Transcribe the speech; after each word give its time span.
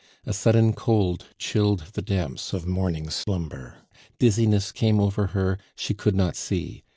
A 0.25 0.33
sudden 0.33 0.73
cold 0.73 1.25
chilled 1.37 1.91
the 1.93 2.01
damps 2.01 2.53
of 2.53 2.65
morning 2.65 3.11
slumber, 3.11 3.83
dizziness 4.17 4.71
came 4.71 4.99
over 4.99 5.27
her, 5.27 5.59
she 5.75 5.93
could 5.93 6.15
not 6.15 6.35
see. 6.35 6.83